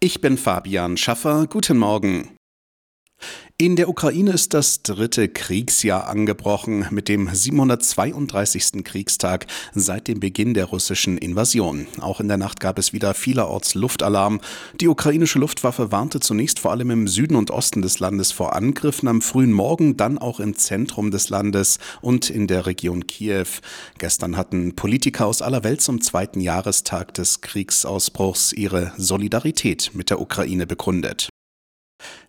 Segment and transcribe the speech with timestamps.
[0.00, 1.48] Ich bin Fabian Schaffer.
[1.48, 2.37] Guten Morgen.
[3.60, 8.84] In der Ukraine ist das dritte Kriegsjahr angebrochen mit dem 732.
[8.84, 11.88] Kriegstag seit dem Beginn der russischen Invasion.
[12.00, 14.40] Auch in der Nacht gab es wieder vielerorts Luftalarm.
[14.80, 19.08] Die ukrainische Luftwaffe warnte zunächst vor allem im Süden und Osten des Landes vor Angriffen
[19.08, 23.48] am frühen Morgen, dann auch im Zentrum des Landes und in der Region Kiew.
[23.98, 30.20] Gestern hatten Politiker aus aller Welt zum zweiten Jahrestag des Kriegsausbruchs ihre Solidarität mit der
[30.20, 31.28] Ukraine bekundet.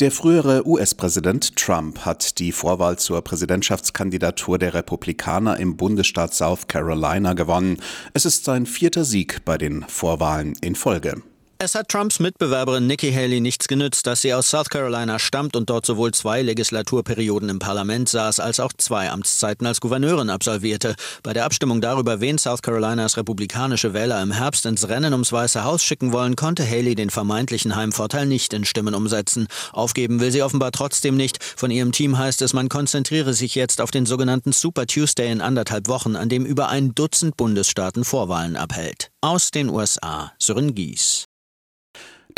[0.00, 7.34] Der frühere US-Präsident Trump hat die Vorwahl zur Präsidentschaftskandidatur der Republikaner im Bundesstaat South Carolina
[7.34, 7.78] gewonnen.
[8.12, 11.22] Es ist sein vierter Sieg bei den Vorwahlen in Folge.
[11.64, 15.70] Es hat Trumps Mitbewerberin Nikki Haley nichts genützt, dass sie aus South Carolina stammt und
[15.70, 20.96] dort sowohl zwei Legislaturperioden im Parlament saß, als auch zwei Amtszeiten als Gouverneurin absolvierte.
[21.22, 25.62] Bei der Abstimmung darüber, wen South Carolinas republikanische Wähler im Herbst ins Rennen ums Weiße
[25.62, 29.46] Haus schicken wollen, konnte Haley den vermeintlichen Heimvorteil nicht in Stimmen umsetzen.
[29.72, 31.44] Aufgeben will sie offenbar trotzdem nicht.
[31.44, 35.40] Von ihrem Team heißt es, man konzentriere sich jetzt auf den sogenannten Super Tuesday in
[35.40, 39.12] anderthalb Wochen, an dem über ein Dutzend Bundesstaaten Vorwahlen abhält.
[39.20, 41.28] Aus den USA, Sören Gies.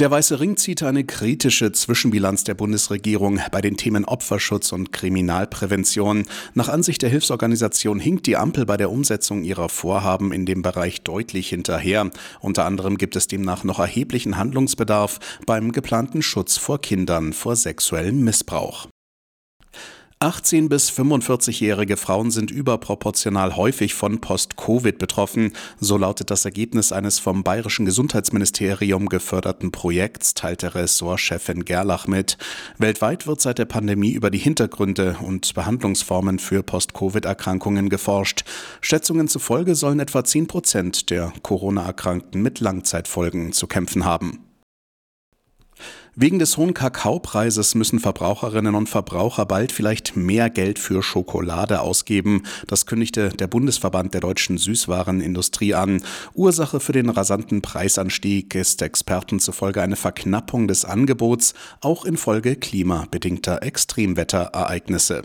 [0.01, 6.25] Der Weiße Ring zieht eine kritische Zwischenbilanz der Bundesregierung bei den Themen Opferschutz und Kriminalprävention.
[6.53, 11.03] Nach Ansicht der Hilfsorganisation hinkt die Ampel bei der Umsetzung ihrer Vorhaben in dem Bereich
[11.03, 12.11] deutlich hinterher.
[12.41, 18.25] Unter anderem gibt es demnach noch erheblichen Handlungsbedarf beim geplanten Schutz vor Kindern vor sexuellem
[18.25, 18.89] Missbrauch.
[20.25, 25.53] 18 bis 45-jährige Frauen sind überproportional häufig von Post-Covid betroffen.
[25.81, 32.39] So lautet das Ergebnis eines vom Bayerischen Gesundheitsministerium geförderten Projekts, teilte Ressortchefin Gerlach mit.
[32.79, 38.45] Weltweit wird seit der Pandemie über die Hintergründe und Behandlungsformen für Post-Covid-Erkrankungen geforscht.
[38.81, 44.44] Schätzungen zufolge sollen etwa 10 Prozent der Corona-Erkrankten mit Langzeitfolgen zu kämpfen haben.
[46.17, 52.45] Wegen des hohen Kakaopreises müssen Verbraucherinnen und Verbraucher bald vielleicht mehr Geld für Schokolade ausgeben.
[52.69, 56.03] Das kündigte der Bundesverband der deutschen Süßwarenindustrie an.
[56.35, 63.63] Ursache für den rasanten Preisanstieg ist Experten zufolge eine Verknappung des Angebots, auch infolge klimabedingter
[63.63, 65.23] Extremwetterereignisse.